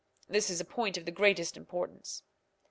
[0.27, 2.23] This is a point of the greatest importance.